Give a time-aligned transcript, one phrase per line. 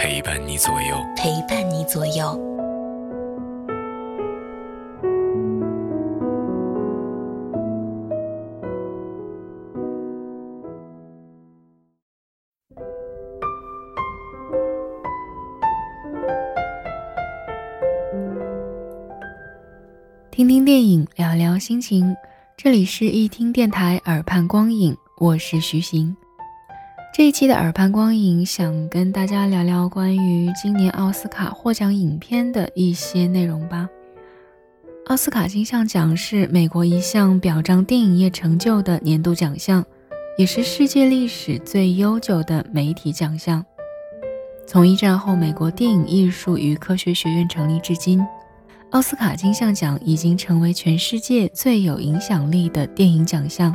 [0.00, 2.40] 陪伴你左右，陪伴你左右。
[20.30, 22.14] 听听电影，聊聊心情。
[22.56, 26.16] 这里是一听电台耳畔光影，我是徐行。
[27.18, 33.88] 这一期的耳畔光影，想跟大家聊聊关于今年奥斯卡获奖影片的一些内容吧。
[35.06, 39.84] 奥斯卡金像奖是美国一项表彰电影业成就的年度奖项，
[40.38, 43.66] 也是世界历史最悠久的媒体奖项。
[44.64, 48.24] 从一战后美国电影艺术与科学学院成立至今。
[48.90, 53.74] 奥斯卡金像奖已经成为全世界最有影响力的电影奖项。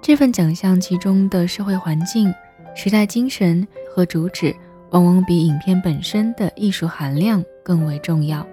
[0.00, 2.32] 这份奖项其中的社会环境、
[2.74, 4.54] 时代精神和主旨，
[4.90, 8.46] 往往比影片本身的艺术含量更为重要。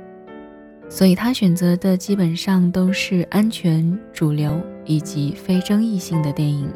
[0.89, 6.69] 所以，他选择的基本上都是安全、主流以及非争议性的电影，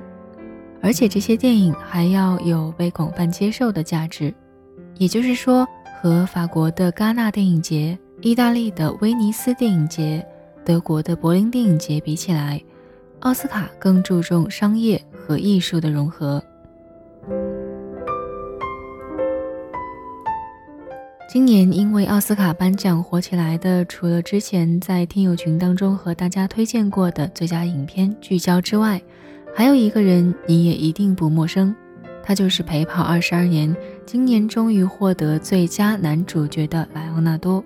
[0.82, 4.34] 而且这些电影还要有被广泛接受的价值。
[4.98, 5.68] 也就是说，
[6.02, 7.98] 和法国的戛纳电影节。
[8.22, 10.26] 意大利的威尼斯电影节、
[10.64, 12.60] 德国的柏林电影节比起来，
[13.20, 16.42] 奥斯卡更注重商业和艺术的融合。
[21.36, 29.02] 今年因为奥斯卡颁奖火起来的，除了之前在听友群当中和大家推荐过的最佳影片《聚焦》之外，
[29.54, 31.76] 还有一个人你也一定不陌生，
[32.24, 37.62] 他就是陪跑二十二年，今年终于获得最佳男主角的莱昂纳多。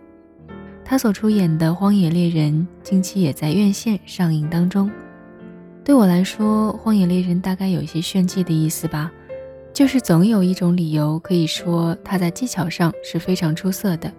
[0.83, 4.89] 他所出演的《荒野猎人》近期也在院线上映当中。
[5.85, 9.11] 对我来说，《荒野猎人》大概有一些炫技的意思吧，
[9.73, 14.11] 就是总有一种理由可以说他在技巧上是非常出色的。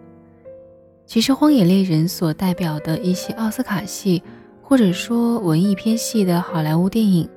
[1.07, 4.23] 其实，《荒野猎人》所代表的一些奥斯卡系
[4.63, 7.29] 或者说文艺片系的好莱坞电影，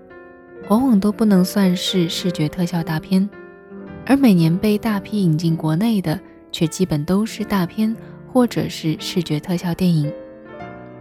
[0.70, 3.30] 往往都不能算是视觉特效大片，
[4.06, 6.20] 而每年被大批引进国内的，
[6.52, 7.96] 却基本都是大片。
[8.34, 10.12] 或者是视觉特效电影，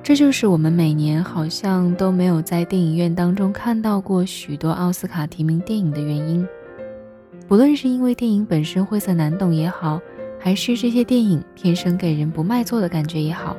[0.03, 6.47] 这就是我们每年好像都没有在电影院当中看到过许多奥斯卡提名电影的原因。
[7.49, 10.01] 不论是因为电影本身晦涩难懂也好，
[10.41, 13.57] 还是这些电影天生给人不卖座的感觉也好，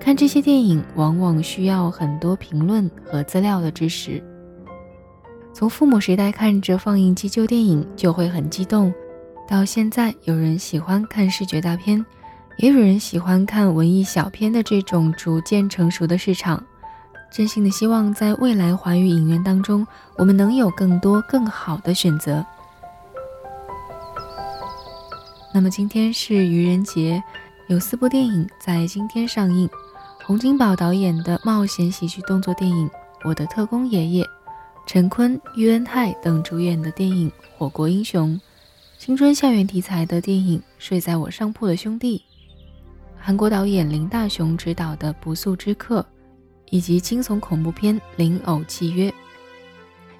[0.00, 4.22] 看这些电影往往需要很多评论和资料的支持。
[5.52, 8.92] 从父母时代看着放映机旧电影就会很激动，
[9.48, 12.04] 到现在有人喜欢看视觉大片。
[12.56, 16.62] 也有人喜欢看文艺小片的这种逐渐成熟的市场，
[17.28, 19.84] 真心的希望在未来华语影院当中，
[20.16, 22.46] 我们能有更多更好的选择。
[25.54, 27.22] 那么今天是愚人节，
[27.68, 29.70] 有四部电影在今天上映：
[30.24, 32.88] 洪金宝导演的冒险喜剧动作电影
[33.22, 34.24] 《我的特工爷爷》，
[34.84, 38.30] 陈坤、喻恩泰等主演的电影《火锅英雄》，
[38.98, 42.18] 青春校园题材的电影《睡在我上铺的兄弟》。
[43.16, 46.00] 韩国导演林大雄执导的《不速之客》，
[46.70, 49.08] 以及惊悚恐怖片《灵偶契约》。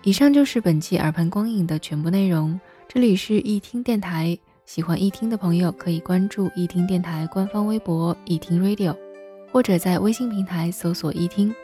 [0.05, 2.61] 以上就是本期耳畔光影的全部内容。
[2.87, 8.97] 这里是易听电台，喜欢易听的朋友可以关注易听电台官方微博易听 Radio，
[9.53, 11.55] 或者在微信平台搜索易听，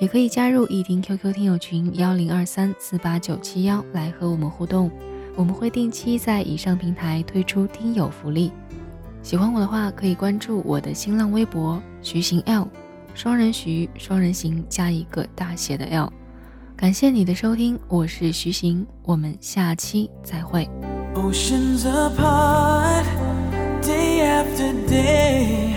[0.00, 4.90] 也可以加入易听 QQ 听友群幺零二三四八九七幺来和我们互动。
[5.36, 8.50] 我们会定期在以上平台推出听友福利。
[9.22, 12.68] 喜欢我的话，可以关注我的新浪微博徐行 L，
[13.14, 16.12] 双人徐，双人行加一个大写的 L。
[16.76, 20.68] 感谢你的收听，我是徐行，我们下期再会。
[21.14, 23.04] Oceans apart,
[23.82, 25.74] day after day,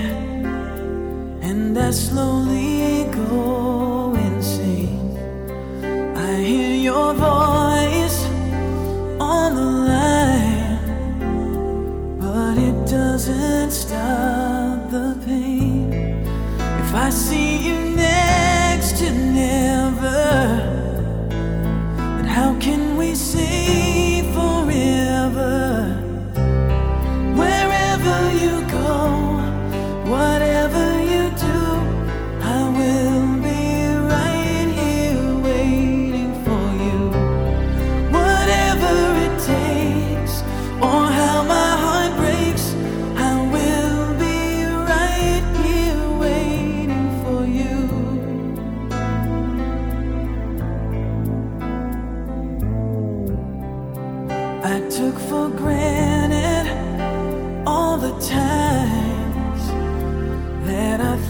[1.42, 5.18] and I slowly go insane.
[6.16, 8.26] I hear your voice
[9.20, 10.80] on the line,
[12.18, 15.92] but it doesn't stop the pain.
[16.80, 20.30] If I see you next to never,
[22.16, 22.85] then how can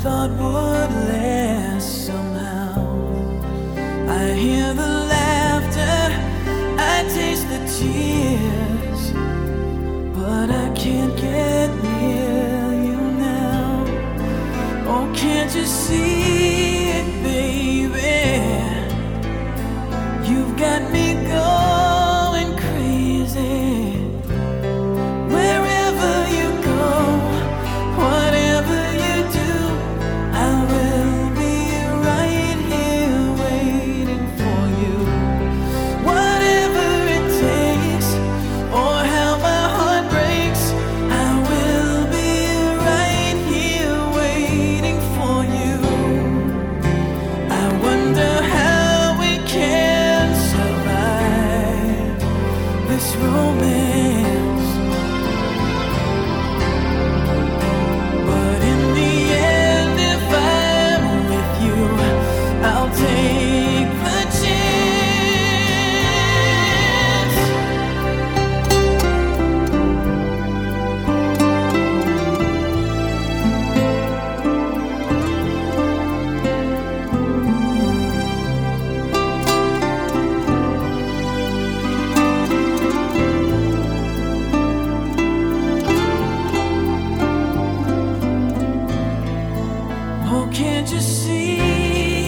[0.05, 2.75] thought would last somehow.
[4.07, 5.97] I hear the laughter,
[6.93, 9.01] I taste the tears,
[10.15, 13.83] but I can't get near you now.
[14.91, 18.21] Oh, can't you see it, baby?
[20.29, 21.74] You've got me going.
[91.05, 91.57] see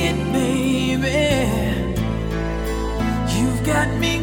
[0.10, 1.20] it, baby.
[3.36, 4.17] You've got me.